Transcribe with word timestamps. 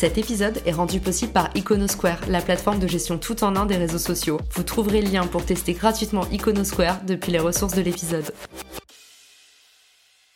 Cet 0.00 0.16
épisode 0.16 0.62
est 0.64 0.72
rendu 0.72 0.98
possible 0.98 1.30
par 1.30 1.50
Iconosquare, 1.54 2.20
la 2.26 2.40
plateforme 2.40 2.78
de 2.78 2.86
gestion 2.86 3.18
tout 3.18 3.44
en 3.44 3.54
un 3.54 3.66
des 3.66 3.76
réseaux 3.76 3.98
sociaux. 3.98 4.40
Vous 4.54 4.62
trouverez 4.62 5.02
le 5.02 5.10
lien 5.10 5.26
pour 5.26 5.44
tester 5.44 5.74
gratuitement 5.74 6.26
Iconosquare 6.32 7.02
depuis 7.04 7.32
les 7.32 7.38
ressources 7.38 7.74
de 7.74 7.82
l'épisode. 7.82 8.32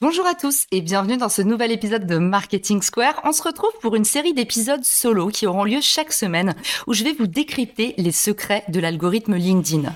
Bonjour 0.02 0.26
à 0.26 0.34
tous 0.34 0.66
et 0.70 0.82
bienvenue 0.82 1.16
dans 1.16 1.30
ce 1.30 1.40
nouvel 1.40 1.72
épisode 1.72 2.06
de 2.06 2.18
Marketing 2.18 2.82
Square. 2.82 3.22
On 3.24 3.32
se 3.32 3.42
retrouve 3.42 3.72
pour 3.80 3.96
une 3.96 4.04
série 4.04 4.34
d'épisodes 4.34 4.84
solo 4.84 5.28
qui 5.28 5.46
auront 5.46 5.64
lieu 5.64 5.80
chaque 5.80 6.12
semaine 6.12 6.54
où 6.86 6.92
je 6.92 7.02
vais 7.02 7.14
vous 7.14 7.26
décrypter 7.26 7.94
les 7.96 8.12
secrets 8.12 8.64
de 8.68 8.80
l'algorithme 8.80 9.34
LinkedIn. 9.34 9.94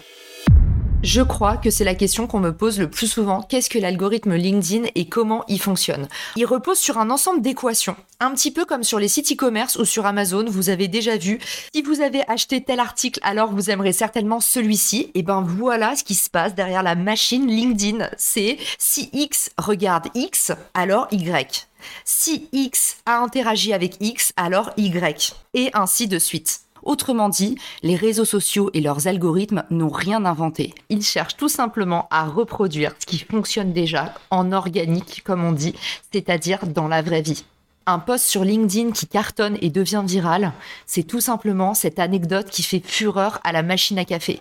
Je 1.05 1.23
crois 1.23 1.57
que 1.57 1.71
c'est 1.71 1.85
la 1.85 1.95
question 1.95 2.27
qu'on 2.27 2.41
me 2.41 2.53
pose 2.53 2.81
le 2.81 2.91
plus 2.91 3.07
souvent. 3.07 3.43
Qu'est-ce 3.43 3.71
que 3.71 3.79
l'algorithme 3.79 4.35
LinkedIn 4.35 4.89
et 4.97 5.09
comment 5.09 5.45
il 5.47 5.61
fonctionne? 5.61 6.09
Il 6.35 6.45
repose 6.45 6.79
sur 6.79 6.99
un 6.99 7.11
ensemble 7.11 7.41
d'équations. 7.41 7.95
Un 8.19 8.33
petit 8.33 8.51
peu 8.51 8.65
comme 8.65 8.83
sur 8.83 8.99
les 8.99 9.07
sites 9.07 9.31
e-commerce 9.31 9.77
ou 9.77 9.85
sur 9.85 10.07
Amazon, 10.07 10.45
vous 10.49 10.71
avez 10.71 10.89
déjà 10.89 11.17
vu. 11.17 11.39
Si 11.73 11.83
vous 11.83 12.01
avez 12.01 12.29
acheté 12.29 12.65
tel 12.65 12.81
article, 12.81 13.21
alors 13.23 13.53
vous 13.53 13.71
aimerez 13.71 13.93
certainement 13.93 14.41
celui-ci. 14.41 15.13
Et 15.15 15.23
ben 15.23 15.41
voilà 15.41 15.95
ce 15.95 16.03
qui 16.03 16.17
se 16.17 16.29
passe 16.29 16.57
derrière 16.57 16.83
la 16.83 16.97
machine 16.97 17.47
LinkedIn. 17.47 18.11
C'est 18.17 18.59
si 18.77 19.09
X 19.13 19.51
regarde 19.57 20.09
X, 20.17 20.51
alors 20.75 21.07
Y. 21.13 21.69
Si 22.05 22.49
X 22.53 22.97
a 23.07 23.19
interagi 23.19 23.73
avec 23.73 23.99
X, 24.01 24.33
alors 24.37 24.73
Y. 24.77 25.33
Et 25.55 25.71
ainsi 25.75 26.09
de 26.09 26.19
suite. 26.19 26.63
Autrement 26.83 27.29
dit, 27.29 27.57
les 27.83 27.97
réseaux 27.97 28.25
sociaux 28.25 28.71
et 28.75 28.81
leurs 28.81 29.07
algorithmes 29.07 29.65
n'ont 29.71 29.91
rien 29.91 30.25
inventé. 30.25 30.75
Ils 30.89 31.03
cherchent 31.03 31.37
tout 31.37 31.49
simplement 31.49 32.07
à 32.11 32.27
reproduire 32.27 32.93
ce 32.99 33.07
qui 33.07 33.19
fonctionne 33.19 33.73
déjà 33.73 34.15
en 34.31 34.53
organique, 34.53 35.23
comme 35.25 35.45
on 35.45 35.53
dit, 35.53 35.75
c'est-à-dire 36.13 36.67
dans 36.67 36.89
la 36.89 37.03
vraie 37.03 37.23
vie. 37.23 37.45
Un 37.87 37.99
post 37.99 38.27
sur 38.27 38.45
LinkedIn 38.45 38.93
qui 38.93 39.07
cartonne 39.07 39.57
et 39.63 39.71
devient 39.71 40.03
viral, 40.07 40.53
c'est 40.85 41.05
tout 41.05 41.23
simplement 41.23 41.73
cette 41.73 41.99
anecdote 41.99 42.51
qui 42.51 42.63
fait 42.63 42.83
fureur 42.85 43.41
à 43.45 43.53
la 43.53 43.63
machine 43.63 43.99
à 43.99 44.05
café. 44.05 44.41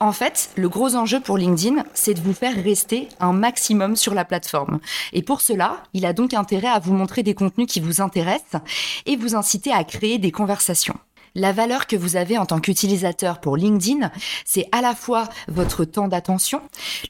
En 0.00 0.12
fait, 0.12 0.50
le 0.54 0.68
gros 0.68 0.94
enjeu 0.94 1.18
pour 1.18 1.36
LinkedIn, 1.36 1.82
c'est 1.92 2.14
de 2.14 2.20
vous 2.20 2.32
faire 2.32 2.54
rester 2.62 3.08
un 3.18 3.32
maximum 3.32 3.96
sur 3.96 4.14
la 4.14 4.24
plateforme. 4.24 4.78
Et 5.12 5.22
pour 5.22 5.40
cela, 5.40 5.82
il 5.92 6.06
a 6.06 6.12
donc 6.12 6.34
intérêt 6.34 6.68
à 6.68 6.78
vous 6.78 6.92
montrer 6.92 7.24
des 7.24 7.34
contenus 7.34 7.66
qui 7.66 7.80
vous 7.80 8.00
intéressent 8.00 8.62
et 9.06 9.16
vous 9.16 9.34
inciter 9.34 9.72
à 9.72 9.82
créer 9.82 10.18
des 10.18 10.30
conversations. 10.30 10.94
La 11.38 11.52
valeur 11.52 11.86
que 11.86 11.94
vous 11.94 12.16
avez 12.16 12.36
en 12.36 12.46
tant 12.46 12.58
qu'utilisateur 12.58 13.40
pour 13.40 13.56
LinkedIn, 13.56 14.10
c'est 14.44 14.68
à 14.72 14.80
la 14.80 14.92
fois 14.92 15.28
votre 15.46 15.84
temps 15.84 16.08
d'attention, 16.08 16.60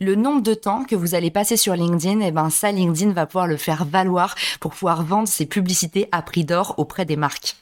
le 0.01 0.17
nombre 0.17 0.43
de 0.43 0.53
temps 0.53 0.85
que 0.85 0.95
vous 0.95 1.15
allez 1.15 1.31
passer 1.31 1.57
sur 1.57 1.75
LinkedIn, 1.75 2.21
et 2.21 2.31
ben 2.31 2.51
ça, 2.51 2.71
LinkedIn 2.71 3.13
va 3.13 3.25
pouvoir 3.25 3.47
le 3.47 3.57
faire 3.57 3.87
valoir 3.87 4.35
pour 4.61 4.73
pouvoir 4.73 5.03
vendre 5.03 5.29
ses 5.29 5.47
publicités 5.47 6.11
à 6.13 6.21
prix 6.21 6.45
d'or 6.45 6.75
auprès 6.77 7.07
des 7.07 7.17
marques. 7.17 7.57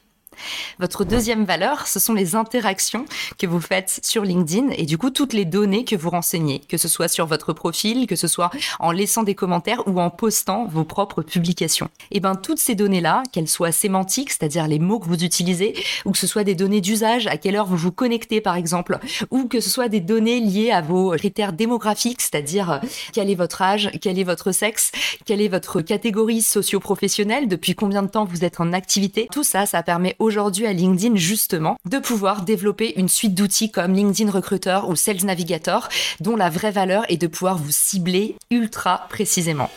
Votre 0.79 1.05
deuxième 1.05 1.45
valeur, 1.45 1.87
ce 1.87 1.99
sont 1.99 2.15
les 2.15 2.35
interactions 2.35 3.05
que 3.39 3.47
vous 3.47 3.61
faites 3.61 4.01
sur 4.03 4.23
LinkedIn 4.23 4.71
et 4.77 4.85
du 4.85 4.99
coup 4.99 5.11
toutes 5.11 5.33
les 5.33 5.45
données 5.45 5.85
que 5.85 5.97
vous 5.97 6.11
renseignez, 6.11 6.61
que 6.69 6.77
ce 6.77 6.89
soit 6.89 7.09
sur 7.09 7.27
votre 7.27 7.53
profil, 7.53 8.07
que 8.07 8.17
ce 8.17 8.29
soit 8.29 8.51
en 8.79 8.93
laissant 8.93 9.23
des 9.23 9.35
commentaires 9.35 9.87
ou 9.87 10.01
en 10.01 10.11
postant 10.11 10.67
vos 10.67 10.85
propres 10.85 11.23
publications. 11.23 11.89
Et 12.11 12.21
ben 12.21 12.35
toutes 12.35 12.59
ces 12.59 12.75
données-là, 12.75 13.23
qu'elles 13.33 13.49
soient 13.49 13.73
sémantiques, 13.73 14.31
c'est-à-dire 14.31 14.67
les 14.69 14.79
mots 14.79 14.99
que 14.99 15.07
vous 15.07 15.25
utilisez, 15.25 15.75
ou 16.05 16.13
que 16.13 16.19
ce 16.19 16.27
soit 16.27 16.45
des 16.45 16.55
données 16.55 16.81
d'usage, 16.81 17.27
à 17.27 17.37
quelle 17.37 17.57
heure 17.57 17.67
vous 17.67 17.77
vous 17.77 17.93
connectez 17.93 18.41
par 18.41 18.57
exemple, 18.57 18.99
ou 19.31 19.47
que 19.47 19.61
ce 19.61 19.71
soit 19.71 19.89
des 19.89 20.01
données 20.01 20.41
liées 20.41 20.71
à 20.71 20.81
vos 20.81 21.13
critères 21.13 21.53
démographiques, 21.53 22.23
c'est-à-dire 22.23 22.71
euh, 22.71 22.79
quel 23.13 23.31
est 23.31 23.35
votre 23.35 23.63
âge, 23.63 23.91
quel 24.01 24.19
est 24.19 24.25
votre 24.25 24.53
sexe, 24.53 24.93
quelle 25.25 25.41
est 25.41 25.49
votre 25.49 25.81
catégorie 25.81 26.43
socio-professionnelle, 26.43 27.49
depuis 27.49 27.75
combien 27.75 28.03
de 28.03 28.09
temps 28.09 28.25
vous 28.25 28.45
êtes 28.45 28.61
en 28.61 28.73
activité, 28.73 29.29
tout 29.31 29.45
ça, 29.45 29.67
ça 29.67 29.83
permet 29.83 30.17
aujourd'hui 30.27 30.67
à 30.67 30.73
LinkedIn 30.73 31.17
justement 31.17 31.77
de 31.89 31.99
pouvoir 31.99 32.43
développer 32.43 32.99
une 32.99 33.09
suite 33.09 33.35
d'outils 33.35 33.71
comme 33.71 33.95
LinkedIn 33.95 34.31
Recruiter 34.31 34.81
ou 34.89 34.97
Sales 34.97 35.25
Navigator 35.25 35.89
dont 36.21 36.37
la 36.37 36.51
vraie 36.51 36.73
valeur 36.73 37.05
est 37.09 37.17
de 37.17 37.27
pouvoir 37.27 37.57
vous 37.57 37.71
cibler 37.71 38.37
ultra 38.51 39.07
précisément. 39.09 39.71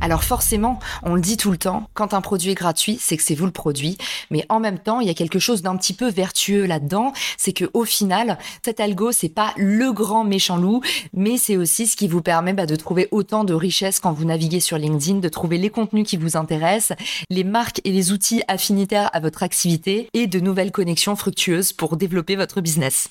Alors 0.00 0.24
forcément, 0.24 0.78
on 1.02 1.14
le 1.14 1.20
dit 1.20 1.36
tout 1.36 1.50
le 1.50 1.58
temps, 1.58 1.88
quand 1.94 2.14
un 2.14 2.20
produit 2.20 2.50
est 2.52 2.54
gratuit, 2.54 2.98
c'est 3.00 3.16
que 3.16 3.22
c'est 3.22 3.34
vous 3.34 3.46
le 3.46 3.52
produit, 3.52 3.98
mais 4.30 4.44
en 4.48 4.60
même 4.60 4.78
temps, 4.78 5.00
il 5.00 5.06
y 5.06 5.10
a 5.10 5.14
quelque 5.14 5.38
chose 5.38 5.62
d'un 5.62 5.76
petit 5.76 5.92
peu 5.92 6.08
vertueux 6.08 6.66
là-dedans, 6.66 7.12
c'est 7.36 7.52
que 7.52 7.70
au 7.74 7.84
final, 7.84 8.38
cet 8.64 8.80
algo, 8.80 9.12
c'est 9.12 9.28
pas 9.28 9.52
le 9.56 9.92
grand 9.92 10.24
méchant 10.24 10.56
loup, 10.56 10.82
mais 11.12 11.36
c'est 11.36 11.56
aussi 11.56 11.86
ce 11.86 11.96
qui 11.96 12.08
vous 12.08 12.22
permet 12.22 12.52
bah, 12.52 12.66
de 12.66 12.76
trouver 12.76 13.08
autant 13.10 13.44
de 13.44 13.54
richesses 13.54 14.00
quand 14.00 14.12
vous 14.12 14.24
naviguez 14.24 14.60
sur 14.60 14.78
LinkedIn, 14.78 15.18
de 15.18 15.28
trouver 15.28 15.58
les 15.58 15.70
contenus 15.70 16.06
qui 16.06 16.16
vous 16.16 16.36
intéressent, 16.36 16.96
les 17.30 17.44
marques 17.44 17.80
et 17.84 17.90
les 17.90 18.12
outils 18.12 18.42
affinitaires 18.48 19.10
à 19.12 19.20
votre 19.20 19.42
activité 19.42 20.08
et 20.14 20.26
de 20.26 20.40
nouvelles 20.40 20.72
connexions 20.72 21.16
fructueuses 21.16 21.72
pour 21.72 21.96
développer 21.96 22.36
votre 22.36 22.60
business. 22.60 23.10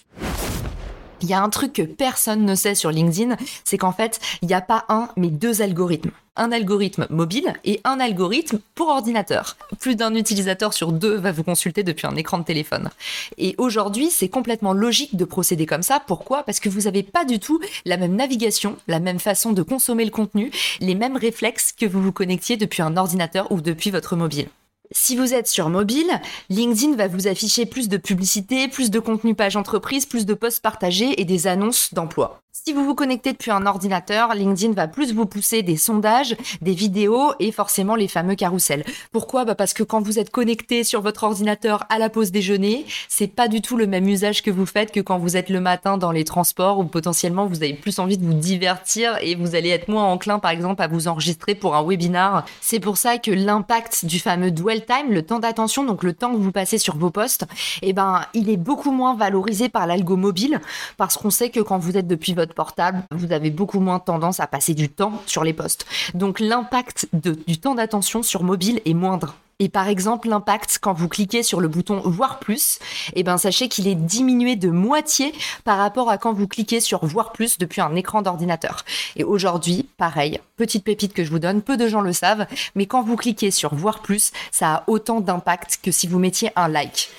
Il 1.22 1.28
y 1.28 1.34
a 1.34 1.42
un 1.42 1.50
truc 1.50 1.74
que 1.74 1.82
personne 1.82 2.46
ne 2.46 2.54
sait 2.54 2.76
sur 2.76 2.92
LinkedIn, 2.92 3.36
c'est 3.64 3.78
qu'en 3.78 3.92
fait, 3.92 4.20
il 4.42 4.48
n'y 4.48 4.54
a 4.54 4.62
pas 4.62 4.86
un, 4.90 5.10
mais 5.18 5.30
deux 5.30 5.62
algorithmes. 5.62 6.12
Un 6.36 6.52
algorithme 6.52 7.08
mobile 7.10 7.56
et 7.66 7.82
un 7.84 8.00
algorithme 8.00 8.60
pour 8.76 8.90
ordinateur. 8.90 9.58
Plus 9.80 9.96
d'un 9.96 10.14
utilisateur 10.14 10.74
sur 10.74 10.92
deux 10.92 11.16
va 11.16 11.32
vous 11.32 11.44
consulter 11.44 11.82
depuis 11.82 12.06
un 12.06 12.16
écran 12.16 12.38
de 12.38 12.44
téléphone. 12.44 12.92
Et 13.40 13.56
aujourd'hui, 13.58 14.12
c'est 14.12 14.30
complètement 14.30 14.74
logique 14.74 15.16
de 15.16 15.26
procéder 15.26 15.66
comme 15.66 15.82
ça. 15.82 16.00
Pourquoi? 16.06 16.44
Parce 16.44 16.60
que 16.60 16.70
vous 16.70 16.82
n'avez 16.82 17.02
pas 17.02 17.26
du 17.26 17.40
tout 17.40 17.60
la 17.86 17.98
même 17.98 18.16
navigation, 18.16 18.78
la 18.88 19.00
même 19.00 19.20
façon 19.20 19.52
de 19.52 19.64
consommer 19.64 20.06
le 20.06 20.12
contenu, 20.12 20.52
les 20.80 20.94
mêmes 20.94 21.18
réflexes 21.18 21.72
que 21.72 21.88
vous 21.88 22.04
vous 22.04 22.12
connectiez 22.12 22.58
depuis 22.58 22.84
un 22.84 22.96
ordinateur 22.96 23.52
ou 23.52 23.60
depuis 23.60 23.90
votre 23.90 24.16
mobile. 24.16 24.48
Si 24.92 25.18
vous 25.18 25.34
êtes 25.34 25.48
sur 25.48 25.70
mobile, 25.70 26.22
LinkedIn 26.50 26.96
va 26.96 27.08
vous 27.08 27.28
afficher 27.28 27.66
plus 27.66 27.90
de 27.90 27.98
publicité, 27.98 28.68
plus 28.68 28.90
de 28.90 29.00
contenu 29.00 29.36
page 29.36 29.58
entreprise, 29.58 30.06
plus 30.06 30.26
de 30.26 30.34
posts 30.34 30.62
partagés 30.62 31.20
et 31.20 31.26
des 31.26 31.48
annonces 31.48 31.94
d'emploi. 31.94 32.42
Si 32.66 32.74
vous 32.74 32.84
vous 32.84 32.96
connectez 32.96 33.32
depuis 33.32 33.52
un 33.52 33.66
ordinateur, 33.66 34.34
LinkedIn 34.34 34.74
va 34.74 34.90
plus 34.90 35.14
vous 35.14 35.26
pousser 35.26 35.62
des 35.62 35.78
sondages, 35.78 36.36
des 36.62 36.74
vidéos 36.74 37.32
et 37.40 37.54
forcément 37.54 37.96
les 37.96 38.10
fameux 38.10 38.36
carousels. 38.36 38.84
Pourquoi? 39.14 39.46
Bah 39.46 39.56
Parce 39.56 39.74
que 39.74 39.84
quand 39.84 40.02
vous 40.02 40.20
êtes 40.20 40.32
connecté 40.32 40.84
sur 40.84 41.02
votre 41.02 41.24
ordinateur 41.24 41.86
à 41.90 41.98
la 41.98 42.10
pause 42.10 42.32
déjeuner, 42.32 42.86
c'est 43.08 43.28
pas 43.28 43.48
du 43.48 43.62
tout 43.62 43.78
le 43.78 43.88
même 43.88 44.10
usage 44.10 44.42
que 44.42 44.52
vous 44.52 44.66
faites 44.66 44.92
que 44.92 45.00
quand 45.00 45.18
vous 45.18 45.38
êtes 45.38 45.50
le 45.50 45.62
matin 45.62 45.98
dans 45.98 46.12
les 46.12 46.26
transports 46.26 46.80
où 46.80 46.84
potentiellement 46.84 47.46
vous 47.46 47.64
avez 47.64 47.74
plus 47.74 48.00
envie 48.00 48.18
de 48.18 48.26
vous 48.26 48.34
divertir 48.34 49.18
et 49.22 49.36
vous 49.36 49.56
allez 49.56 49.70
être 49.70 49.88
moins 49.88 50.04
enclin 50.06 50.40
par 50.40 50.52
exemple 50.52 50.82
à 50.82 50.88
vous 50.88 51.08
enregistrer 51.08 51.56
pour 51.56 51.76
un 51.76 51.88
webinar. 51.88 52.46
C'est 52.60 52.82
pour 52.82 52.98
ça 52.98 53.18
que 53.18 53.32
l'impact 53.32 54.04
du 54.04 54.20
fameux 54.20 54.52
dwell 54.52 54.77
time, 54.86 55.12
le 55.12 55.22
temps 55.22 55.40
d'attention, 55.40 55.84
donc 55.84 56.04
le 56.04 56.14
temps 56.14 56.32
que 56.32 56.38
vous 56.38 56.52
passez 56.52 56.78
sur 56.78 56.98
vos 56.98 57.10
postes, 57.10 57.46
eh 57.82 57.94
ben, 57.94 58.22
il 58.34 58.50
est 58.50 58.58
beaucoup 58.58 58.92
moins 58.92 59.16
valorisé 59.16 59.70
par 59.70 59.88
l'algo 59.88 60.16
mobile 60.16 60.60
parce 60.98 61.18
qu'on 61.18 61.30
sait 61.30 61.50
que 61.50 61.60
quand 61.60 61.78
vous 61.78 61.98
êtes 61.98 62.08
depuis 62.08 62.34
votre 62.34 62.54
portable, 62.54 63.04
vous 63.12 63.32
avez 63.32 63.50
beaucoup 63.50 63.80
moins 63.80 64.00
tendance 64.00 64.40
à 64.40 64.48
passer 64.48 64.74
du 64.74 64.90
temps 64.90 65.22
sur 65.26 65.44
les 65.44 65.54
postes. 65.54 65.86
Donc 66.14 66.40
l'impact 66.40 67.08
du 67.14 67.58
temps 67.58 67.76
d'attention 67.76 68.24
sur 68.24 68.44
mobile 68.44 68.82
est 68.86 68.94
moindre. 68.94 69.36
Et 69.60 69.70
par 69.70 69.88
exemple, 69.88 70.30
l'impact 70.30 70.78
quand 70.80 70.94
vous 70.94 71.08
cliquez 71.08 71.42
sur 71.42 71.60
le 71.60 71.68
bouton 71.68 72.00
voir 72.06 72.38
plus, 72.38 72.78
eh 73.16 73.24
ben 73.24 73.40
sachez 73.40 73.70
qu'il 73.70 73.88
est 73.88 73.96
diminué 73.96 74.56
de 74.56 74.70
moitié 74.70 75.34
par 75.64 75.80
rapport 75.80 76.12
à 76.12 76.20
quand 76.20 76.32
vous 76.32 76.48
cliquez 76.48 76.80
sur 76.80 77.04
voir 77.04 77.32
plus 77.32 77.58
depuis 77.58 77.82
un 77.82 77.96
écran 77.96 78.22
d'ordinateur. 78.22 78.86
Et 79.16 79.24
aujourd'hui, 79.24 79.90
pareil, 79.98 80.40
petite 80.58 80.84
pépite 80.84 81.14
que 81.14 81.24
je 81.24 81.32
vous 81.32 81.40
donne, 81.40 81.64
peu 81.64 81.76
de 81.76 81.88
gens 81.88 82.02
le 82.02 82.14
savent, 82.14 82.46
mais 82.76 82.86
quand 82.86 83.02
vous 83.02 83.16
cliquez 83.16 83.50
sur 83.50 83.74
voir 83.74 84.04
plus, 84.04 84.32
ça 84.52 84.76
a 84.76 84.84
autant 84.86 85.22
d'impact 85.22 85.80
que 85.82 85.92
si 85.92 86.06
vous 86.06 86.20
mettiez 86.20 86.52
un 86.56 86.68
like. 86.68 87.10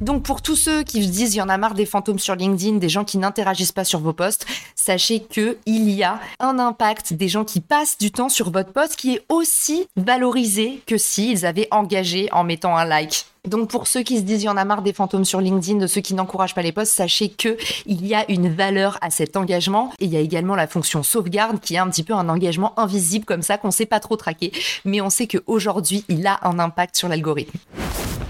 Donc 0.00 0.22
pour 0.22 0.40
tous 0.40 0.56
ceux 0.56 0.82
qui 0.82 1.04
se 1.04 1.10
disent 1.10 1.34
il 1.34 1.38
y 1.38 1.42
en 1.42 1.48
a 1.50 1.58
marre 1.58 1.74
des 1.74 1.84
fantômes 1.84 2.18
sur 2.18 2.34
LinkedIn, 2.34 2.78
des 2.78 2.88
gens 2.88 3.04
qui 3.04 3.18
n'interagissent 3.18 3.72
pas 3.72 3.84
sur 3.84 4.00
vos 4.00 4.14
posts, 4.14 4.46
sachez 4.74 5.20
que 5.20 5.58
il 5.66 5.90
y 5.90 6.02
a 6.02 6.18
un 6.38 6.58
impact 6.58 7.12
des 7.12 7.28
gens 7.28 7.44
qui 7.44 7.60
passent 7.60 7.98
du 7.98 8.10
temps 8.10 8.30
sur 8.30 8.50
votre 8.50 8.72
post 8.72 8.96
qui 8.96 9.14
est 9.14 9.22
aussi 9.28 9.86
valorisé 9.96 10.80
que 10.86 10.96
s'ils 10.96 11.44
avaient 11.44 11.68
engagé 11.70 12.28
en 12.32 12.44
mettant 12.44 12.76
un 12.76 12.86
like. 12.86 13.26
Donc 13.46 13.68
pour 13.68 13.86
ceux 13.86 14.02
qui 14.02 14.16
se 14.16 14.22
disent 14.22 14.42
il 14.42 14.46
y 14.46 14.50
en 14.50 14.56
a 14.56 14.64
marre 14.64 14.82
des 14.82 14.94
fantômes 14.94 15.24
sur 15.26 15.40
LinkedIn, 15.40 15.78
de 15.78 15.86
ceux 15.86 16.00
qui 16.00 16.14
n'encouragent 16.14 16.54
pas 16.54 16.62
les 16.62 16.72
posts, 16.72 16.92
sachez 16.92 17.28
que 17.28 17.58
il 17.84 18.06
y 18.06 18.14
a 18.14 18.30
une 18.30 18.48
valeur 18.48 18.96
à 19.02 19.10
cet 19.10 19.36
engagement 19.36 19.92
et 19.98 20.06
il 20.06 20.10
y 20.10 20.16
a 20.16 20.20
également 20.20 20.54
la 20.54 20.66
fonction 20.66 21.02
sauvegarde 21.02 21.60
qui 21.60 21.74
est 21.74 21.78
un 21.78 21.90
petit 21.90 22.04
peu 22.04 22.14
un 22.14 22.30
engagement 22.30 22.78
invisible 22.78 23.26
comme 23.26 23.42
ça 23.42 23.58
qu'on 23.58 23.70
sait 23.70 23.86
pas 23.86 24.00
trop 24.00 24.16
traquer, 24.16 24.52
mais 24.86 25.02
on 25.02 25.10
sait 25.10 25.26
qu'aujourd'hui 25.26 26.04
il 26.08 26.26
a 26.26 26.38
un 26.42 26.58
impact 26.58 26.96
sur 26.96 27.08
l'algorithme. 27.08 27.58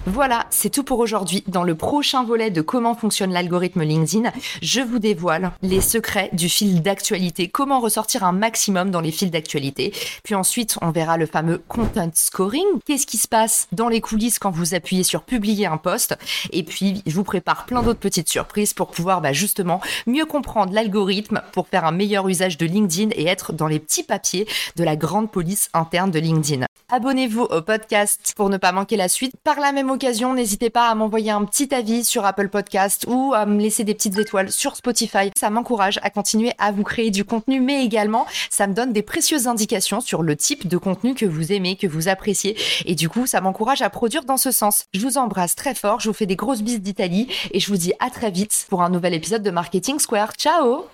Voilà, 0.07 0.47
c'est 0.49 0.71
tout 0.71 0.83
pour 0.83 0.99
aujourd'hui. 0.99 1.45
Dans 1.47 1.63
le 1.63 1.75
prochain 1.75 2.25
volet 2.25 2.51
de 2.51 2.63
comment 2.63 2.95
fonctionne 2.95 3.33
l'algorithme 3.33 3.83
LinkedIn, 3.83 4.31
je 4.63 4.81
vous 4.81 4.99
dévoile 4.99 5.53
les 5.63 5.83
secrets 5.83 6.31
du 6.33 6.49
fil 6.49 6.81
d'actualité, 6.81 7.49
comment 7.49 7.81
ressortir 7.81 8.25
un 8.25 8.33
maximum 8.33 8.91
dans 8.91 9.03
les 9.03 9.13
fils 9.13 9.31
d'actualité. 9.31 9.93
Puis 10.25 10.35
ensuite, 10.35 10.79
on 10.81 10.91
verra 10.91 11.19
le 11.19 11.27
fameux 11.27 11.63
content 11.69 12.11
scoring. 12.15 12.65
Qu'est-ce 12.87 13.07
qui 13.07 13.19
se 13.19 13.29
passe 13.29 13.69
dans 13.73 13.89
les 13.89 14.01
coulisses 14.01 14.39
quand 14.39 14.51
vous 14.51 14.75
appuyez 14.75 15.03
sur 15.03 15.23
publier 15.23 15.67
un 15.67 15.77
post? 15.77 16.17
Et 16.51 16.63
puis, 16.63 17.03
je 17.07 17.15
vous 17.15 17.25
prépare 17.25 17.67
plein 17.67 17.83
d'autres 17.83 18.01
petites 18.01 18.31
surprises 18.31 18.73
pour 18.73 18.91
pouvoir 18.93 19.21
bah, 19.21 19.35
justement 19.35 19.83
mieux 20.07 20.25
comprendre 20.25 20.73
l'algorithme 20.73 21.43
pour 21.53 21.69
faire 21.69 21.85
un 21.85 21.93
meilleur 21.93 22.27
usage 22.27 22.57
de 22.57 22.65
LinkedIn 22.65 23.11
et 23.17 23.27
être 23.27 23.53
dans 23.53 23.67
les 23.67 23.79
petits 23.79 24.05
papiers 24.05 24.49
de 24.77 24.85
la 24.85 24.97
grande 24.97 25.31
police 25.31 25.69
interne 25.75 26.11
de 26.11 26.19
LinkedIn. 26.19 26.65
Abonnez-vous 26.89 27.43
au 27.43 27.61
podcast 27.61 28.33
pour 28.35 28.49
ne 28.49 28.57
pas 28.57 28.73
manquer 28.73 28.97
la 28.97 29.09
suite. 29.09 29.35
Par 29.45 29.61
la 29.61 29.73
occasion, 29.91 30.35
n'hésitez 30.35 30.71
pas 30.71 30.89
à 30.89 30.95
m'envoyer 30.95 31.31
un 31.31 31.45
petit 31.45 31.75
avis 31.75 32.05
sur 32.05 32.25
Apple 32.25 32.49
Podcast 32.49 33.05
ou 33.09 33.33
à 33.35 33.47
me 33.47 33.61
laisser 33.61 33.85
des 33.85 33.95
petites 33.95 34.19
étoiles 34.19 34.51
sur 34.51 34.77
Spotify. 34.77 35.31
Ça 35.37 35.51
m'encourage 35.51 35.99
à 36.03 36.11
continuer 36.11 36.53
à 36.59 36.73
vous 36.73 36.83
créer 36.83 37.11
du 37.11 37.25
contenu, 37.25 37.61
mais 37.61 37.85
également, 37.85 38.27
ça 38.49 38.67
me 38.67 38.75
donne 38.75 38.93
des 38.93 39.03
précieuses 39.03 39.49
indications 39.49 40.01
sur 40.01 40.23
le 40.23 40.37
type 40.37 40.69
de 40.69 40.77
contenu 40.77 41.15
que 41.15 41.27
vous 41.27 41.53
aimez, 41.53 41.77
que 41.77 41.87
vous 41.87 42.09
appréciez. 42.09 42.57
Et 42.87 42.95
du 42.95 43.09
coup, 43.09 43.27
ça 43.27 43.41
m'encourage 43.41 43.83
à 43.83 43.91
produire 43.91 44.25
dans 44.25 44.37
ce 44.37 44.51
sens. 44.51 44.85
Je 44.95 45.01
vous 45.01 45.19
embrasse 45.19 45.55
très 45.55 45.75
fort, 45.75 46.01
je 46.01 46.09
vous 46.09 46.15
fais 46.15 46.27
des 46.27 46.37
grosses 46.37 46.63
bises 46.63 46.81
d'Italie 46.81 47.29
et 47.53 47.61
je 47.61 47.69
vous 47.69 47.77
dis 47.77 47.93
à 48.01 48.11
très 48.11 48.31
vite 48.31 48.67
pour 48.69 48.83
un 48.83 48.91
nouvel 48.91 49.15
épisode 49.15 49.43
de 49.43 49.51
Marketing 49.51 49.99
Square. 49.99 50.33
Ciao 50.39 50.87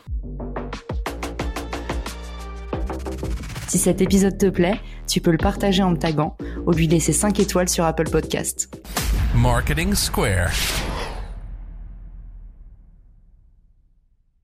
Si 3.68 3.78
cet 3.78 4.00
épisode 4.00 4.38
te 4.38 4.46
plaît, 4.46 4.80
tu 5.06 5.20
peux 5.20 5.30
le 5.30 5.38
partager 5.38 5.82
en 5.82 5.90
me 5.90 5.96
taguant 5.96 6.36
ou 6.66 6.72
lui 6.72 6.86
laisser 6.86 7.12
5 7.12 7.38
étoiles 7.40 7.68
sur 7.68 7.84
Apple 7.84 8.10
Podcast. 8.10 8.74
Marketing 9.34 9.94
Square. 9.94 10.50